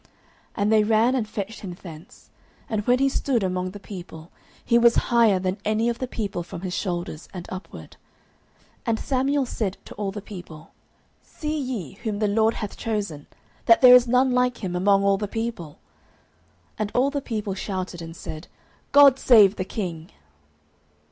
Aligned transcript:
09:010:023 0.01 0.09
And 0.55 0.71
they 0.73 0.83
ran 0.83 1.13
and 1.13 1.29
fetched 1.29 1.59
him 1.59 1.77
thence: 1.79 2.31
and 2.67 2.87
when 2.87 2.97
he 2.97 3.07
stood 3.07 3.43
among 3.43 3.69
the 3.69 3.79
people, 3.79 4.31
he 4.65 4.79
was 4.79 4.95
higher 5.13 5.37
than 5.37 5.59
any 5.63 5.89
of 5.89 5.99
the 5.99 6.07
people 6.07 6.41
from 6.41 6.61
his 6.61 6.73
shoulders 6.75 7.29
and 7.35 7.47
upward. 7.51 7.97
09:010:024 8.87 8.87
And 8.87 8.99
Samuel 8.99 9.45
said 9.45 9.77
to 9.85 9.93
all 9.93 10.09
the 10.11 10.19
people, 10.23 10.71
See 11.21 11.55
ye 11.55 11.91
him 11.91 11.97
whom 12.01 12.17
the 12.17 12.27
LORD 12.27 12.55
hath 12.55 12.75
chosen, 12.77 13.27
that 13.65 13.81
there 13.81 13.93
is 13.93 14.07
none 14.07 14.31
like 14.31 14.63
him 14.63 14.75
among 14.75 15.03
all 15.03 15.19
the 15.19 15.27
people? 15.27 15.77
And 16.79 16.91
all 16.95 17.11
the 17.11 17.21
people 17.21 17.53
shouted, 17.53 18.01
and 18.01 18.15
said, 18.15 18.47
God 18.91 19.19
save 19.19 19.55
the 19.55 19.63
king. 19.63 20.09